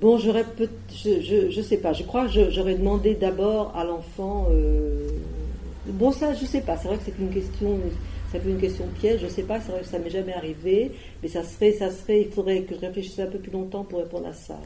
Bon, 0.00 0.16
j'aurais 0.16 0.44
peut 0.44 0.70
je, 0.90 1.20
je, 1.20 1.50
je, 1.50 1.60
sais 1.60 1.76
pas, 1.76 1.92
je 1.92 2.04
crois 2.04 2.26
que 2.26 2.50
j'aurais 2.50 2.74
demandé 2.74 3.14
d'abord 3.14 3.76
à 3.76 3.84
l'enfant 3.84 4.46
euh, 4.50 4.99
Bon, 5.92 6.12
ça, 6.12 6.34
je 6.34 6.44
sais 6.44 6.60
pas. 6.60 6.76
C'est 6.76 6.88
vrai 6.88 6.96
que 6.96 7.04
c'est 7.04 7.18
une 7.18 7.30
question, 7.30 7.78
ça 8.30 8.38
peut 8.38 8.48
une 8.48 8.60
question 8.60 8.86
piège. 8.88 9.20
Je 9.22 9.28
sais 9.28 9.42
pas. 9.42 9.60
C'est 9.60 9.72
vrai 9.72 9.80
que 9.82 9.86
ça 9.86 9.98
m'est 9.98 10.10
jamais 10.10 10.32
arrivé, 10.32 10.92
mais 11.22 11.28
ça 11.28 11.42
serait, 11.42 11.72
ça 11.72 11.90
serait. 11.90 12.22
Il 12.22 12.30
faudrait 12.30 12.62
que 12.62 12.74
je 12.74 12.80
réfléchisse 12.80 13.18
un 13.18 13.26
peu 13.26 13.38
plus 13.38 13.52
longtemps 13.52 13.84
pour 13.84 14.00
répondre 14.00 14.26
à 14.26 14.32
ça. 14.32 14.58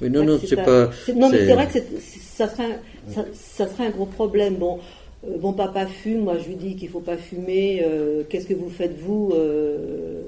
Mais 0.00 0.08
non, 0.08 0.24
non, 0.24 0.38
c'est 0.44 0.56
pas. 0.56 0.90
Non, 1.14 1.28
mais 1.30 1.46
c'est 1.46 1.54
vrai 1.54 1.66
que 1.66 1.78
ça 2.00 2.48
serait, 2.48 2.64
un, 2.64 3.12
ça, 3.12 3.24
ça, 3.32 3.68
serait 3.68 3.86
un 3.86 3.90
gros 3.90 4.06
problème. 4.06 4.56
Bon, 4.56 4.78
euh, 5.26 5.36
mon 5.40 5.52
papa 5.52 5.86
fume. 5.86 6.20
Moi, 6.20 6.38
je 6.38 6.48
lui 6.48 6.56
dis 6.56 6.76
qu'il 6.76 6.88
faut 6.88 7.00
pas 7.00 7.16
fumer. 7.16 7.82
Euh, 7.84 8.22
Qu'est-ce 8.28 8.46
que 8.46 8.54
vous 8.54 8.70
faites 8.70 8.98
vous 8.98 9.32
euh, 9.34 10.22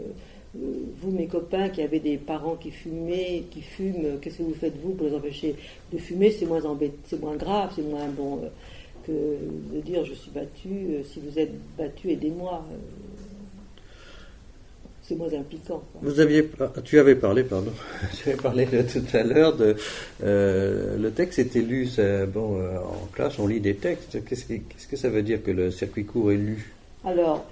vous, 0.54 1.10
mes 1.10 1.26
copains 1.26 1.70
qui 1.70 1.81
avez 1.81 1.99
des 1.99 2.19
parents 2.19 2.56
qui 2.56 2.70
fumaient, 2.70 3.44
qui 3.50 3.62
fument, 3.62 4.19
qu'est-ce 4.20 4.38
que 4.38 4.43
vous 4.43 4.54
faites 4.54 4.75
vous 4.82 4.93
pour 4.93 5.06
les 5.06 5.14
empêcher 5.14 5.54
de 5.90 5.96
fumer? 5.96 6.31
C'est 6.31 6.44
moins 6.44 6.62
embêtant, 6.66 6.99
c'est 7.06 7.19
moins 7.19 7.37
grave, 7.37 7.72
c'est 7.75 7.82
moins 7.82 8.06
bon 8.08 8.40
que 9.06 9.38
de 9.75 9.81
dire 9.81 10.04
je 10.04 10.14
suis 10.14 10.31
battu, 10.31 10.69
euh, 10.69 11.02
si 11.04 11.20
vous 11.20 11.38
êtes 11.38 11.52
battu, 11.76 12.10
aidez-moi. 12.10 12.64
Euh, 12.70 12.76
c'est 15.02 15.16
moins 15.16 15.32
impliquant. 15.32 15.82
Quoi. 15.93 16.00
Vous 16.02 16.20
aviez, 16.20 16.49
tu 16.84 16.99
avais 16.99 17.16
parlé, 17.16 17.43
pardon, 17.43 17.72
tu 18.16 18.28
avais 18.28 18.40
parlé 18.40 18.66
de, 18.66 18.82
tout 18.82 19.16
à 19.16 19.22
l'heure 19.22 19.56
de 19.56 19.76
euh, 20.22 20.96
le 20.96 21.10
texte 21.10 21.38
était 21.40 21.60
lu. 21.60 21.87
Ça, 21.87 22.26
bon, 22.26 22.59
euh, 22.59 22.78
en 22.78 23.06
classe, 23.12 23.38
on 23.38 23.47
lit 23.47 23.61
des 23.61 23.75
textes. 23.75 24.25
Qu'est-ce 24.25 24.44
que, 24.44 24.54
qu'est-ce 24.54 24.87
que 24.87 24.97
ça 24.97 25.09
veut 25.09 25.23
dire 25.23 25.42
que 25.42 25.50
le 25.50 25.71
circuit 25.71 26.04
court 26.04 26.30
est 26.30 26.37
lu? 26.37 26.73
Alors, 27.04 27.44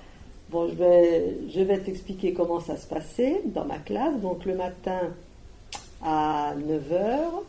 bon, 0.51 0.69
je 0.69 0.75
vais, 0.75 1.37
je 1.53 1.61
vais 1.61 1.79
t'expliquer 1.79 2.33
comment 2.33 2.61
ça 2.61 2.77
se 2.77 2.87
passait 2.87 3.41
dans 3.47 3.65
ma 3.65 3.79
classe. 3.79 4.21
Donc, 4.21 4.45
le 4.45 4.55
matin 4.55 5.01
à 6.03 6.55
9h, 6.57 7.43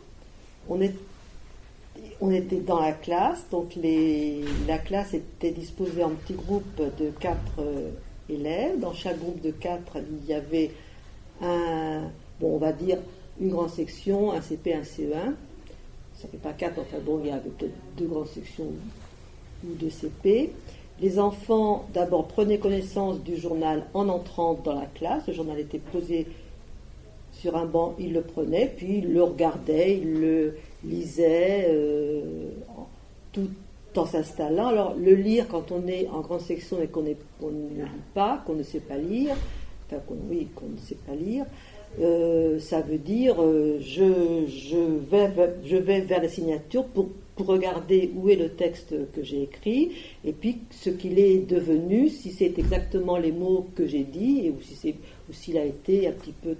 on 0.68 0.80
est 0.80 0.94
on 2.20 2.30
était 2.30 2.60
dans 2.60 2.80
la 2.80 2.92
classe, 2.92 3.44
donc 3.50 3.76
la 4.66 4.78
classe 4.78 5.14
était 5.14 5.50
disposée 5.50 6.04
en 6.04 6.10
petits 6.10 6.34
groupes 6.34 6.80
de 6.98 7.10
quatre 7.10 7.58
euh, 7.58 7.90
élèves. 8.28 8.78
Dans 8.80 8.92
chaque 8.92 9.18
groupe 9.18 9.40
de 9.40 9.50
quatre, 9.50 9.98
il 9.98 10.28
y 10.28 10.32
avait 10.32 10.70
un, 11.40 12.02
bon, 12.40 12.54
on 12.54 12.58
va 12.58 12.72
dire 12.72 12.98
une 13.40 13.50
grande 13.50 13.70
section, 13.70 14.32
un 14.32 14.40
CP, 14.40 14.74
un 14.74 14.82
CE1. 14.82 15.34
Ça 16.14 16.28
fait 16.28 16.38
pas 16.38 16.52
quatre, 16.52 16.80
enfin 16.80 16.98
bon, 17.04 17.20
il 17.22 17.28
y 17.28 17.32
avait 17.32 17.50
peut-être 17.50 17.74
deux 17.96 18.06
grandes 18.06 18.28
sections 18.28 18.68
ou 19.64 19.74
deux 19.74 19.90
CP. 19.90 20.52
Les 21.00 21.18
enfants, 21.18 21.86
d'abord, 21.92 22.28
prenaient 22.28 22.58
connaissance 22.58 23.20
du 23.20 23.36
journal 23.36 23.84
en 23.94 24.08
entrant 24.08 24.54
dans 24.54 24.78
la 24.78 24.86
classe. 24.86 25.26
Le 25.26 25.32
journal 25.32 25.58
était 25.58 25.78
posé 25.78 26.28
sur 27.32 27.56
un 27.56 27.66
banc, 27.66 27.94
ils 27.98 28.12
le 28.12 28.22
prenaient, 28.22 28.72
puis 28.76 28.98
ils 28.98 29.12
le 29.12 29.22
regardaient, 29.22 29.98
ils 29.98 30.20
le 30.20 30.54
lisait 30.84 31.66
euh, 31.68 32.50
tout 33.32 33.48
en 33.96 34.06
s'installant. 34.06 34.68
Alors, 34.68 34.94
le 34.94 35.14
lire 35.14 35.48
quand 35.48 35.72
on 35.72 35.86
est 35.86 36.08
en 36.08 36.20
grande 36.20 36.40
section 36.40 36.80
et 36.80 36.86
qu'on 36.86 37.02
ne 37.02 37.08
lit 37.08 37.86
pas, 38.14 38.42
qu'on 38.46 38.54
ne 38.54 38.62
sait 38.62 38.80
pas 38.80 38.96
lire, 38.96 39.34
enfin, 39.86 40.02
oui, 40.30 40.48
qu'on 40.54 40.66
ne 40.66 40.78
sait 40.78 40.96
pas 41.06 41.14
lire, 41.14 41.44
euh, 42.00 42.58
ça 42.58 42.80
veut 42.80 42.98
dire 42.98 43.42
euh, 43.42 43.78
je, 43.80 44.46
je, 44.46 44.78
vais, 45.10 45.30
je 45.62 45.76
vais 45.76 46.00
vers 46.00 46.22
la 46.22 46.28
signature 46.28 46.86
pour, 46.86 47.10
pour 47.36 47.46
regarder 47.46 48.10
où 48.16 48.30
est 48.30 48.36
le 48.36 48.48
texte 48.48 48.94
que 49.12 49.22
j'ai 49.22 49.42
écrit 49.42 49.92
et 50.24 50.32
puis 50.32 50.60
ce 50.70 50.88
qu'il 50.88 51.18
est 51.18 51.46
devenu, 51.46 52.08
si 52.08 52.30
c'est 52.30 52.58
exactement 52.58 53.18
les 53.18 53.32
mots 53.32 53.66
que 53.74 53.86
j'ai 53.86 54.04
dit 54.04 54.46
et 54.46 54.50
ou 54.50 54.58
si 54.62 54.74
c'est 54.74 54.94
ou 55.28 55.34
s'il 55.34 55.58
a 55.58 55.66
été 55.66 56.08
un 56.08 56.12
petit 56.12 56.32
peu 56.32 56.56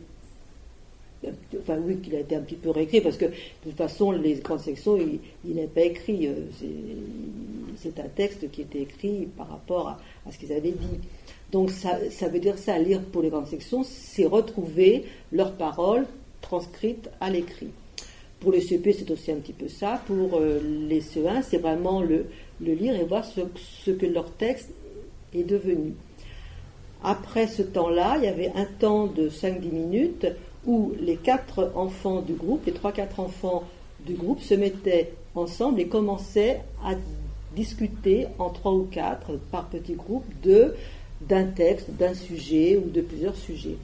enfin 1.61 1.79
oui, 1.85 1.97
qu'il 1.99 2.15
a 2.17 2.21
été 2.21 2.37
un 2.37 2.41
petit 2.41 2.57
peu 2.57 2.71
réécrit, 2.71 3.01
parce 3.01 3.17
que 3.17 3.27
de 3.27 3.33
toute 3.65 3.77
façon, 3.77 4.13
les 4.13 4.35
grandes 4.35 4.61
sections, 4.61 4.99
il, 4.99 5.55
n'est 5.55 5.67
pas 5.67 5.83
écrit. 5.83 6.27
Euh, 6.27 6.35
c'est 7.77 7.99
un 7.99 8.09
texte 8.09 8.51
qui 8.51 8.63
était 8.63 8.83
écrit 8.83 9.29
par 9.37 9.49
rapport 9.49 9.89
à, 9.89 10.01
à 10.27 10.33
ce 10.33 10.39
qu'ils 10.39 10.53
avaient 10.53 10.73
dit. 10.73 11.01
Donc 11.53 11.71
ça, 11.71 11.99
ça, 12.11 12.29
veut 12.29 12.41
dire 12.41 12.59
ça, 12.59 12.79
lire 12.79 13.03
pour 13.03 13.23
les 13.23 13.29
grandes 13.29 13.47
sections, 13.47 13.83
c'est 13.85 14.25
retrouver 14.25 15.05
leurs 15.31 15.53
paroles 15.53 16.07
transcrites 16.41 17.11
à 17.21 17.31
l'écrit. 17.31 17.71
Pour 18.41 18.53
les 18.53 18.61
CP, 18.61 18.93
c'est 18.93 19.11
aussi 19.11 19.31
un 19.31 19.37
petit 19.37 19.53
peu 19.53 19.69
ça. 19.69 20.03
Pour 20.07 20.35
euh, 20.35 20.59
les 20.89 21.01
CE1, 21.01 21.43
c'est 21.43 21.59
vraiment 21.59 22.03
le, 22.03 22.27
lire 22.61 22.95
et 22.97 23.05
voir 23.05 23.25
ce, 23.25 23.91
que 23.91 24.07
leur 24.07 24.33
texte 24.33 24.71
est 25.35 25.45
devenu. 25.45 25.95
Après 27.05 27.47
ce 27.47 27.63
temps-là, 27.63 28.17
il 28.19 28.25
y 28.25 28.29
avait 28.29 28.51
un 28.55 28.65
temps 28.65 29.07
de 29.07 29.29
5-10 29.29 29.73
minutes 29.73 30.27
où 30.67 30.93
les 31.01 31.17
quatre 31.17 31.73
enfants 31.75 32.21
du 32.21 32.35
groupe, 32.35 32.67
les 32.67 32.73
3-4 32.73 33.19
enfants 33.21 33.65
du 34.07 34.15
groupe 34.15 34.41
se 34.41 34.55
mettaient 34.55 35.13
ensemble 35.35 35.81
et 35.81 35.87
commençaient 35.87 36.61
à 36.85 36.95
discuter 37.55 38.27
en 38.39 38.51
trois 38.51 38.73
ou 38.73 38.85
quatre 38.85 39.39
par 39.51 39.69
petits 39.69 39.95
groupes 39.95 40.27
de 40.43 40.75
d'un 41.21 41.45
texte, 41.45 41.91
d'un 41.91 42.15
sujet 42.15 42.77
ou 42.77 42.91
de 42.91 43.01
plusieurs 43.01 43.37
sujets. 43.37 43.77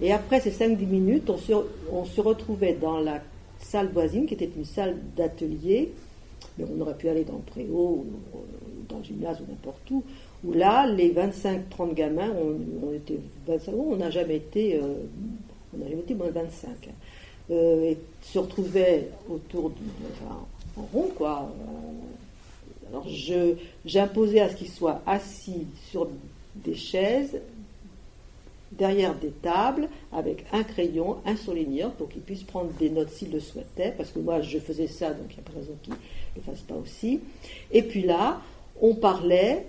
Et 0.00 0.12
après 0.12 0.40
ces 0.40 0.50
5-10 0.50 0.86
minutes, 0.86 1.30
on 1.30 2.04
se, 2.04 2.20
retrouvait 2.20 2.72
dans 2.72 2.98
la 3.00 3.20
salle 3.58 3.88
voisine, 3.88 4.26
qui 4.26 4.34
était 4.34 4.50
une 4.56 4.64
salle 4.64 4.96
d'atelier, 5.14 5.92
mais 6.56 6.64
on 6.74 6.80
aurait 6.80 6.96
pu 6.96 7.08
aller 7.08 7.24
dans 7.24 7.34
le 7.34 7.42
préau, 7.42 8.06
ou 8.06 8.40
dans 8.88 8.98
le 8.98 9.04
gymnase, 9.04 9.40
ou 9.40 9.50
n'importe 9.50 9.90
où, 9.90 10.02
où 10.42 10.52
là, 10.52 10.86
les 10.86 11.12
25-30 11.12 11.92
gamins, 11.92 12.32
on, 12.82 12.94
était 12.94 13.18
25, 13.46 13.74
on 13.74 13.96
n'a 13.96 14.10
jamais 14.10 14.36
été, 14.36 14.76
euh, 14.76 14.94
on 15.74 15.88
jamais 15.88 16.00
été 16.00 16.14
moins 16.14 16.26
de 16.26 16.32
25, 16.32 16.68
hein. 16.68 16.90
euh, 17.50 17.90
et 17.90 17.98
se 18.22 18.38
retrouvaient 18.38 19.08
autour 19.28 19.70
du, 19.70 19.82
enfin, 20.12 20.46
en 20.76 20.82
rond, 20.92 21.10
quoi. 21.16 21.50
Alors, 22.88 23.06
j'imposais 23.84 24.40
à 24.40 24.48
ce 24.48 24.56
qu'ils 24.56 24.70
soient 24.70 25.00
assis 25.06 25.66
sur 25.90 26.08
des 26.56 26.74
chaises 26.74 27.40
derrière 28.72 29.14
des 29.14 29.30
tables 29.30 29.88
avec 30.12 30.44
un 30.52 30.62
crayon, 30.62 31.18
un 31.26 31.36
surligneur 31.36 31.92
pour 31.92 32.08
qu'ils 32.08 32.22
puissent 32.22 32.44
prendre 32.44 32.70
des 32.78 32.90
notes 32.90 33.10
s'ils 33.10 33.32
le 33.32 33.40
souhaitaient, 33.40 33.94
parce 33.96 34.10
que 34.10 34.18
moi 34.18 34.40
je 34.40 34.58
faisais 34.58 34.86
ça, 34.86 35.10
donc 35.10 35.26
il 35.30 35.34
n'y 35.34 35.40
a 35.40 35.50
pas 35.50 35.58
raison 35.58 35.72
qu'ils 35.82 35.92
ne 35.92 35.98
le 36.36 36.42
fassent 36.42 36.64
pas 36.66 36.74
aussi. 36.74 37.20
Et 37.72 37.82
puis 37.82 38.02
là, 38.02 38.40
on 38.80 38.94
parlait 38.94 39.66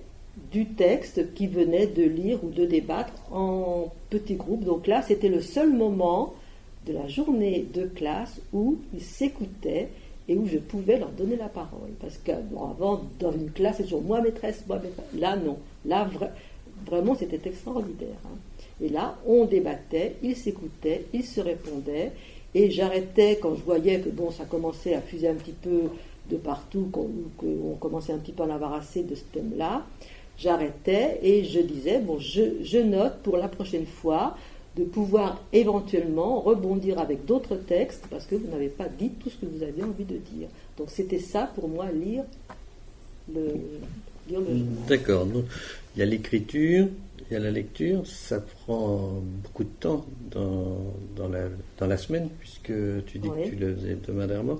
du 0.52 0.66
texte 0.66 1.34
qui 1.34 1.48
venait 1.48 1.88
de 1.88 2.04
lire 2.04 2.44
ou 2.44 2.50
de 2.50 2.66
débattre 2.66 3.14
en 3.32 3.92
petits 4.10 4.36
groupes. 4.36 4.64
Donc 4.64 4.88
là, 4.88 5.02
c'était 5.02 5.30
le 5.30 5.42
seul 5.42 5.74
moment 5.74 6.34
de 6.86 6.94
la 6.94 7.08
journée 7.08 7.66
de 7.74 7.86
classe 7.86 8.42
où 8.54 8.78
ils 8.94 9.02
s'écoutaient 9.02 9.90
et 10.28 10.36
où 10.36 10.48
je 10.48 10.58
pouvais 10.58 10.98
leur 10.98 11.12
donner 11.12 11.36
la 11.36 11.50
parole. 11.50 11.92
Parce 12.00 12.18
qu'avant, 12.18 13.02
dans 13.20 13.32
une 13.32 13.52
classe, 13.52 13.78
c'est 13.78 13.84
toujours 13.84 14.02
moi 14.02 14.22
maîtresse, 14.22 14.64
moi 14.68 14.80
maîtresse. 14.80 15.06
Là, 15.18 15.36
non. 15.36 15.58
Là, 15.86 16.10
vraiment, 16.86 17.16
c'était 17.16 17.50
extraordinaire. 17.50 18.18
Hein. 18.26 18.38
Et 18.82 18.90
là, 18.90 19.18
on 19.28 19.46
débattait, 19.46 20.16
ils 20.24 20.36
s'écoutaient, 20.36 21.06
ils 21.14 21.26
se 21.26 21.40
répondaient, 21.42 22.12
et 22.56 22.72
j'arrêtais 22.72 23.38
quand 23.42 23.56
je 23.56 23.62
voyais 23.62 24.00
que 24.00 24.10
bon, 24.10 24.32
ça 24.32 24.46
commençait 24.46 24.96
à 24.96 25.02
fuser 25.02 25.28
un 25.28 25.36
petit 25.36 25.54
peu 25.54 25.84
de 26.30 26.38
partout, 26.38 26.90
qu'on 26.92 27.76
commençait 27.80 28.14
un 28.14 28.18
petit 28.18 28.32
peu 28.32 28.44
à 28.44 28.76
assez 28.76 29.04
de 29.04 29.16
ce 29.16 29.24
thème-là. 29.34 29.86
J'arrêtais 30.42 31.20
et 31.22 31.44
je 31.44 31.60
disais, 31.60 32.00
bon, 32.00 32.18
je, 32.20 32.82
note 32.82 33.18
pour 33.22 33.38
la 33.38 33.48
prochaine 33.48 33.86
fois 33.86 34.36
de 34.76 34.84
pouvoir 34.84 35.40
éventuellement 35.54 36.40
rebondir 36.40 36.98
avec 37.00 37.26
d'autres 37.26 37.56
textes 37.56 38.06
parce 38.10 38.26
que 38.26 38.36
vous 38.36 38.48
n'avez 38.48 38.70
pas 38.70 38.88
dit 38.88 39.10
tout 39.10 39.30
ce 39.30 39.36
que 39.36 39.46
vous 39.46 39.62
aviez 39.62 39.84
envie 39.84 40.06
de 40.06 40.18
dire. 40.18 40.48
Donc 40.78 40.90
c'était 40.90 41.20
ça 41.20 41.52
pour 41.54 41.68
moi, 41.68 41.92
lire 41.92 42.24
le, 43.32 43.54
lire 44.30 44.40
le 44.40 44.46
journal. 44.46 44.66
D'accord. 44.88 45.28
Il 45.96 46.00
y 46.00 46.02
a 46.02 46.06
l'écriture, 46.06 46.88
il 47.30 47.34
y 47.34 47.36
a 47.36 47.40
la 47.40 47.52
lecture, 47.52 48.08
ça 48.08 48.40
prend 48.40 49.22
beaucoup 49.44 49.64
de 49.64 49.70
temps 49.80 50.06
dans, 50.32 50.78
dans, 51.16 51.28
la, 51.28 51.50
dans 51.78 51.88
la 51.88 51.98
semaine, 51.98 52.30
puisque 52.40 52.74
tu 53.06 53.20
dis 53.20 53.30
que 53.30 53.50
tu 53.50 53.56
le 53.58 53.76
faisais 53.76 53.92
hebdomadairement. 53.92 54.60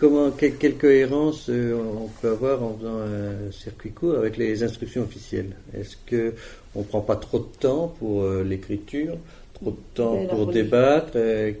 Comment, 0.00 0.30
quelle, 0.30 0.78
cohérence 0.78 1.50
euh, 1.50 1.74
on 1.74 2.08
peut 2.08 2.30
avoir 2.30 2.62
en 2.62 2.74
faisant 2.78 3.00
un 3.00 3.52
circuit 3.52 3.90
court 3.90 4.14
avec 4.16 4.38
les 4.38 4.62
instructions 4.62 5.02
officielles? 5.02 5.54
Est-ce 5.74 5.98
que 6.06 6.32
on 6.74 6.84
prend 6.84 7.02
pas 7.02 7.16
trop 7.16 7.40
de 7.40 7.58
temps 7.60 7.94
pour 7.98 8.22
euh, 8.22 8.42
l'écriture, 8.42 9.18
trop 9.52 9.72
de 9.72 9.76
temps 9.94 10.16
pour 10.30 10.46
débattre 10.46 11.12
euh, 11.16 11.52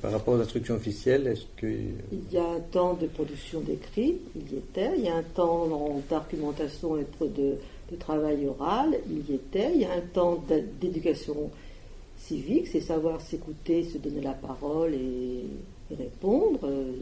Par 0.00 0.12
rapport 0.12 0.34
aux 0.34 0.40
instructions 0.40 0.76
officielles, 0.76 1.26
est-ce 1.26 1.46
que 1.56 1.66
il 1.66 2.32
y 2.32 2.38
a 2.38 2.46
un 2.46 2.60
temps 2.60 2.94
de 2.94 3.08
production 3.08 3.62
d'écrit, 3.62 4.18
il 4.36 4.54
y 4.54 4.58
était. 4.58 4.92
Il 4.96 5.04
y 5.04 5.08
a 5.08 5.16
un 5.16 5.24
temps 5.24 6.00
d'argumentation 6.08 6.98
et 6.98 7.06
de 7.26 7.56
de 7.90 7.96
travail 7.96 8.46
oral, 8.46 8.96
il 9.08 9.28
y 9.30 9.34
était. 9.34 9.72
Il 9.74 9.80
y 9.80 9.84
a 9.84 9.92
un 9.92 10.06
temps 10.12 10.44
d'éducation 10.80 11.50
civique, 12.16 12.68
c'est 12.68 12.80
savoir 12.80 13.20
s'écouter, 13.20 13.84
se 13.84 13.98
donner 13.98 14.20
la 14.20 14.34
parole 14.34 14.94
et, 14.94 15.44
répondre. 15.94 16.60
Euh, 16.64 16.92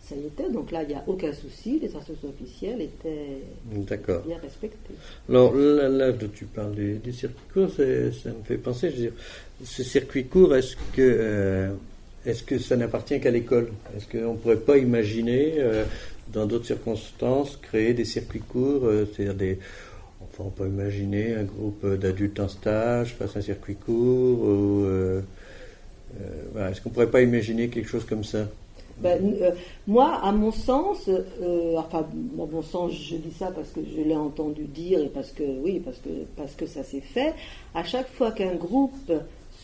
ça, 0.00 0.14
y 0.14 0.26
était. 0.26 0.48
Donc 0.50 0.70
là, 0.70 0.84
il 0.84 0.88
n'y 0.88 0.94
a 0.94 1.02
aucun 1.06 1.32
souci. 1.32 1.80
Les 1.80 1.94
instructions 1.94 2.28
officielles 2.28 2.80
étaient 2.80 3.42
bien 3.70 4.38
respectées. 4.40 4.94
Alors 5.28 5.54
là, 5.54 6.12
tu 6.12 6.44
parles 6.44 6.74
des, 6.74 7.12
circuits 7.12 7.36
courts, 7.52 7.70
ça 7.70 7.82
me 7.82 8.44
fait 8.44 8.58
penser, 8.58 8.90
je 8.90 8.96
veux 8.96 9.02
dire, 9.02 9.12
ce 9.64 9.82
circuit 9.82 10.26
court, 10.26 10.54
est-ce 10.54 10.76
que 10.76 11.02
euh, 11.02 11.70
est-ce 12.26 12.42
que 12.42 12.58
ça 12.58 12.76
n'appartient 12.76 13.20
qu'à 13.20 13.30
l'école? 13.30 13.70
Est-ce 13.96 14.06
qu'on 14.06 14.32
ne 14.32 14.38
pourrait 14.38 14.56
pas 14.56 14.78
imaginer 14.78 15.54
euh, 15.58 15.84
dans 16.32 16.44
d'autres 16.44 16.66
circonstances, 16.66 17.56
créer 17.56 17.94
des 17.94 18.04
circuits 18.04 18.40
courts, 18.40 18.84
euh, 18.84 19.08
c'est-à-dire 19.14 19.34
des. 19.34 19.58
Enfin, 20.20 20.44
on 20.46 20.50
peut 20.50 20.66
imaginer 20.66 21.34
un 21.34 21.44
groupe 21.44 21.86
d'adultes 21.86 22.40
en 22.40 22.48
stage 22.48 23.14
face 23.14 23.36
à 23.36 23.38
un 23.38 23.42
circuit 23.42 23.76
court, 23.76 24.42
ou. 24.42 24.84
Euh, 24.84 25.22
euh, 26.20 26.70
est-ce 26.70 26.80
qu'on 26.80 26.90
ne 26.90 26.94
pourrait 26.94 27.10
pas 27.10 27.22
imaginer 27.22 27.68
quelque 27.68 27.88
chose 27.88 28.04
comme 28.04 28.24
ça 28.24 28.46
ben, 28.98 29.20
moi, 29.86 30.20
à 30.22 30.32
mon 30.32 30.50
sens, 30.50 31.10
enfin, 31.76 31.98
à 31.98 32.46
mon 32.50 32.62
sens, 32.62 32.92
je 32.92 33.16
dis 33.16 33.30
ça 33.38 33.50
parce 33.54 33.68
que 33.68 33.80
je 33.94 34.00
l'ai 34.00 34.16
entendu 34.16 34.64
dire 34.64 35.00
et 35.00 35.08
parce 35.08 35.32
que, 35.32 35.42
oui, 35.42 35.82
parce 35.84 35.98
que, 35.98 36.08
parce 36.34 36.54
que 36.54 36.64
ça 36.64 36.82
s'est 36.82 37.02
fait. 37.02 37.34
À 37.74 37.84
chaque 37.84 38.08
fois 38.08 38.30
qu'un 38.32 38.54
groupe 38.54 39.12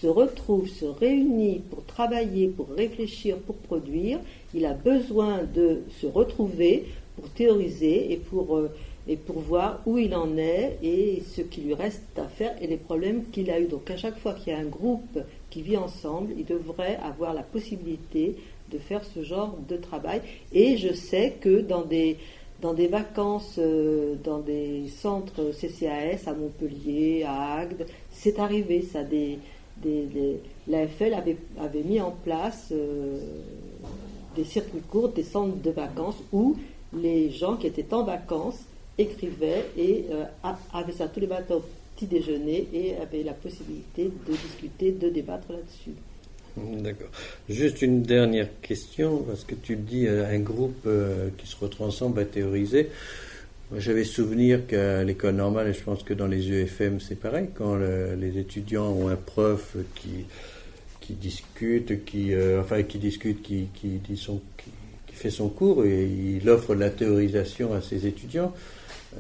se 0.02 0.06
retrouve, 0.08 0.68
se 0.68 0.84
réunit 0.84 1.62
pour 1.70 1.84
travailler, 1.84 2.48
pour 2.48 2.68
réfléchir, 2.76 3.38
pour 3.38 3.54
produire, 3.56 4.18
il 4.52 4.66
a 4.66 4.74
besoin 4.74 5.44
de 5.44 5.82
se 6.00 6.06
retrouver 6.06 6.86
pour 7.14 7.28
théoriser 7.30 8.12
et 8.12 8.16
pour, 8.16 8.56
euh, 8.56 8.70
et 9.06 9.16
pour 9.16 9.38
voir 9.38 9.80
où 9.86 9.98
il 9.98 10.14
en 10.14 10.36
est 10.36 10.78
et 10.82 11.22
ce 11.34 11.42
qui 11.42 11.60
lui 11.60 11.74
reste 11.74 12.02
à 12.18 12.26
faire 12.26 12.54
et 12.60 12.66
les 12.66 12.76
problèmes 12.76 13.24
qu'il 13.30 13.48
a 13.50 13.60
eu. 13.60 13.66
Donc 13.66 13.90
à 13.90 13.96
chaque 13.96 14.18
fois 14.18 14.34
qu'il 14.34 14.52
y 14.52 14.56
a 14.56 14.58
un 14.58 14.64
groupe 14.64 15.18
qui 15.52 15.60
vit 15.60 15.76
ensemble, 15.76 16.32
il 16.38 16.46
devrait 16.46 16.98
avoir 17.02 17.34
la 17.34 17.42
possibilité 17.42 18.36
de 18.72 18.78
faire 18.78 19.04
ce 19.04 19.22
genre 19.22 19.54
de 19.68 19.76
travail. 19.76 20.22
Et 20.52 20.78
je 20.78 20.94
sais 20.94 21.34
que 21.38 21.60
dans 21.60 21.82
des, 21.82 22.16
dans 22.62 22.72
des 22.72 22.88
vacances, 22.88 23.56
euh, 23.58 24.14
dans 24.24 24.38
des 24.38 24.88
centres 24.88 25.52
CCAS 25.52 26.26
à 26.26 26.32
Montpellier, 26.32 27.24
à 27.24 27.58
Agde, 27.58 27.86
c'est 28.10 28.38
arrivé 28.38 28.80
ça. 28.80 29.04
Des, 29.04 29.38
des, 29.76 30.40
l'AFL 30.68 31.12
avait, 31.12 31.36
avait 31.60 31.82
mis 31.82 32.00
en 32.00 32.12
place 32.12 32.68
euh, 32.72 33.18
des 34.34 34.44
circuits 34.44 34.80
courts, 34.90 35.10
des 35.10 35.24
centres 35.24 35.60
de 35.60 35.70
vacances 35.70 36.16
où 36.32 36.56
les 36.94 37.30
gens 37.30 37.56
qui 37.56 37.66
étaient 37.66 37.92
en 37.92 38.04
vacances 38.04 38.60
écrivaient 38.96 39.66
et 39.76 40.06
euh, 40.10 40.24
avaient 40.72 40.92
ça 40.92 41.08
tous 41.08 41.20
les 41.20 41.26
matins 41.26 41.60
déjeuner 42.06 42.68
et 42.72 42.96
avaient 42.96 43.22
la 43.22 43.34
possibilité 43.34 44.10
de 44.26 44.32
discuter, 44.32 44.92
de 44.92 45.08
débattre 45.08 45.52
là-dessus. 45.52 45.92
D'accord. 46.56 47.08
Juste 47.48 47.80
une 47.80 48.02
dernière 48.02 48.48
question, 48.60 49.18
parce 49.22 49.44
que 49.44 49.54
tu 49.54 49.76
dis 49.76 50.06
euh, 50.06 50.28
un 50.28 50.40
groupe 50.40 50.84
euh, 50.86 51.30
qui 51.38 51.46
se 51.46 51.56
retrouve 51.56 51.86
ensemble 51.86 52.20
à 52.20 52.24
théoriser. 52.26 52.90
J'avais 53.74 54.04
souvenir 54.04 54.66
qu'à 54.66 55.02
l'école 55.02 55.36
normale, 55.36 55.68
et 55.68 55.72
je 55.72 55.82
pense 55.82 56.02
que 56.02 56.12
dans 56.12 56.26
les 56.26 56.46
UFM 56.50 57.00
c'est 57.00 57.14
pareil, 57.14 57.48
quand 57.54 57.76
les 57.76 58.36
étudiants 58.36 58.90
ont 58.90 59.08
un 59.08 59.16
prof 59.16 59.78
qui, 59.94 60.26
qui 61.02 61.12
discute, 61.14 62.04
qui, 62.04 62.32
euh, 62.32 62.60
enfin, 62.60 62.82
qui 62.82 62.98
discute, 62.98 63.42
qui, 63.42 63.68
qui, 63.74 64.00
fait 65.12 65.30
son 65.30 65.48
cours 65.48 65.84
et 65.84 66.04
il 66.04 66.48
offre 66.48 66.74
la 66.74 66.90
théorisation 66.90 67.74
à 67.74 67.80
ses 67.80 68.06
étudiants. 68.06 68.52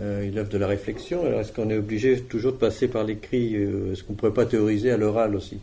Euh, 0.00 0.26
il 0.26 0.38
offre 0.38 0.50
de 0.50 0.58
la 0.58 0.66
réflexion. 0.66 1.24
Alors, 1.24 1.40
est-ce 1.40 1.52
qu'on 1.52 1.68
est 1.70 1.76
obligé 1.76 2.20
toujours 2.22 2.52
de 2.52 2.58
passer 2.58 2.88
par 2.88 3.04
l'écrit 3.04 3.54
euh, 3.56 3.92
Est-ce 3.92 4.02
qu'on 4.02 4.14
ne 4.14 4.18
pourrait 4.18 4.32
pas 4.32 4.46
théoriser 4.46 4.90
à 4.90 4.96
l'oral 4.96 5.34
aussi? 5.34 5.60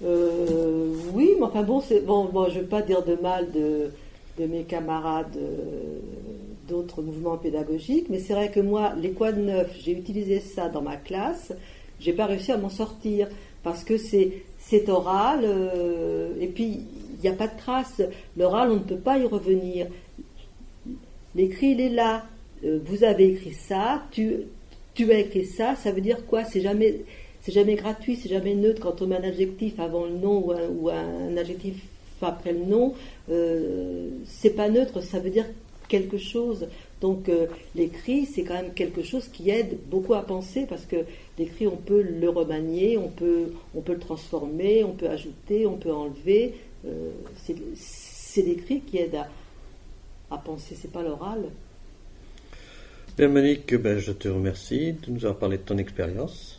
Oui, 0.00 1.34
mais 1.38 1.44
enfin 1.44 1.62
bon, 1.62 1.80
c'est 1.80 2.00
bon, 2.00 2.30
je 2.48 2.56
ne 2.56 2.60
veux 2.60 2.68
pas 2.68 2.82
dire 2.82 3.02
de 3.02 3.16
mal 3.16 3.50
de, 3.50 3.90
mes 4.38 4.62
camarades 4.62 5.36
d'autres 6.68 7.02
mouvements 7.02 7.36
pédagogiques, 7.36 8.06
mais 8.08 8.20
c'est 8.20 8.34
vrai 8.34 8.50
que 8.50 8.60
moi, 8.60 8.92
les 9.00 9.10
quad 9.10 9.36
neuf, 9.38 9.74
j'ai 9.80 9.92
utilisé 9.92 10.38
ça 10.38 10.68
dans 10.68 10.82
ma 10.82 10.96
classe, 10.96 11.52
j'ai 11.98 12.12
pas 12.12 12.26
réussi 12.26 12.52
à 12.52 12.58
m'en 12.58 12.68
sortir 12.68 13.28
parce 13.62 13.82
que 13.82 13.96
c'est 13.96 14.88
oral, 14.88 15.40
euh, 15.42 16.34
et 16.40 16.46
puis 16.46 16.80
il 17.14 17.20
n'y 17.20 17.28
a 17.28 17.32
pas 17.32 17.48
de 17.48 17.58
trace. 17.58 18.00
L'oral, 18.36 18.70
on 18.70 18.76
ne 18.76 18.80
peut 18.80 18.96
pas 18.96 19.18
y 19.18 19.26
revenir. 19.26 19.88
L'écrit, 21.34 21.72
il 21.72 21.80
est 21.80 21.88
là. 21.88 22.24
Euh, 22.64 22.78
vous 22.84 23.04
avez 23.04 23.28
écrit 23.28 23.52
ça, 23.52 24.02
tu, 24.10 24.44
as 24.98 25.18
écrit 25.18 25.46
ça, 25.46 25.76
ça 25.76 25.92
veut 25.92 26.00
dire 26.00 26.26
quoi? 26.26 26.44
C'est 26.44 26.60
jamais, 26.60 27.04
gratuit, 27.74 28.16
c'est 28.16 28.28
jamais 28.28 28.54
neutre. 28.54 28.80
Quand 28.82 29.02
on 29.02 29.06
met 29.06 29.16
un 29.16 29.24
adjectif 29.24 29.78
avant 29.78 30.04
le 30.04 30.16
nom 30.16 30.44
ou 30.70 30.88
un, 30.88 31.36
adjectif 31.36 31.76
après 32.20 32.52
le 32.52 32.64
nom, 32.64 32.94
euh, 33.30 34.10
c'est 34.24 34.50
pas 34.50 34.68
neutre, 34.68 35.00
ça 35.00 35.20
veut 35.20 35.30
dire 35.30 35.46
quelque 35.88 36.18
chose. 36.18 36.66
Donc 37.00 37.28
euh, 37.28 37.46
l'écrit, 37.76 38.26
c'est 38.26 38.42
quand 38.42 38.54
même 38.54 38.72
quelque 38.74 39.02
chose 39.02 39.28
qui 39.28 39.50
aide 39.50 39.78
beaucoup 39.86 40.14
à 40.14 40.22
penser 40.22 40.66
parce 40.68 40.84
que 40.84 40.96
l'écrit, 41.38 41.68
on 41.68 41.76
peut 41.76 42.02
le 42.02 42.28
remanier, 42.28 42.98
on 42.98 43.08
peut, 43.08 43.52
on 43.74 43.80
peut 43.80 43.92
le 43.92 44.00
transformer, 44.00 44.82
on 44.82 44.92
peut 44.92 45.08
ajouter, 45.08 45.66
on 45.66 45.76
peut 45.76 45.92
enlever. 45.92 46.54
Euh, 46.86 47.10
c'est 47.74 48.42
l'écrit 48.42 48.80
qui 48.80 48.98
aide 48.98 49.14
à, 49.14 49.28
à 50.30 50.38
penser, 50.38 50.76
c'est 50.76 50.90
pas 50.90 51.02
l'oral. 51.02 51.44
Monique, 53.26 53.74
ben, 53.74 53.98
je 53.98 54.12
te 54.12 54.28
remercie 54.28 54.92
de 54.92 55.10
nous 55.10 55.24
avoir 55.24 55.40
parlé 55.40 55.58
de 55.58 55.62
ton 55.62 55.76
expérience. 55.76 56.57